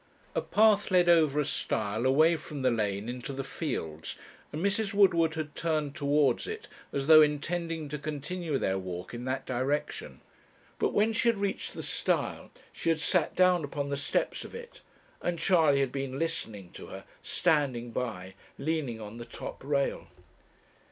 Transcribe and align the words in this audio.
A 0.33 0.41
path 0.41 0.89
led 0.89 1.07
over 1.07 1.39
a 1.39 1.45
stile 1.45 2.07
away 2.07 2.35
from 2.35 2.63
the 2.63 2.71
lane 2.71 3.07
into 3.07 3.31
the 3.31 3.43
fields, 3.43 4.15
and 4.51 4.65
Mrs. 4.65 4.95
Woodward 4.95 5.35
had 5.35 5.53
turned 5.55 5.93
towards 5.95 6.47
it, 6.47 6.67
as 6.91 7.05
though 7.05 7.21
intending 7.21 7.87
to 7.89 7.99
continue 7.99 8.57
their 8.57 8.79
walk 8.79 9.13
in 9.13 9.25
that 9.25 9.45
direction. 9.45 10.21
But 10.79 10.93
when 10.93 11.13
she 11.13 11.29
had 11.29 11.37
reached 11.37 11.75
the 11.75 11.83
stile, 11.83 12.49
she 12.73 12.89
had 12.89 12.99
sat 12.99 13.35
down 13.35 13.63
upon 13.63 13.89
the 13.89 13.95
steps 13.95 14.43
of 14.43 14.55
it, 14.55 14.81
and 15.21 15.37
Charley 15.37 15.81
had 15.81 15.91
been 15.91 16.17
listening 16.17 16.71
to 16.71 16.87
her, 16.87 17.05
standing 17.21 17.91
by, 17.91 18.33
leaning 18.57 18.99
on 18.99 19.17
the 19.19 19.25
top 19.25 19.63
rail. 19.63 20.07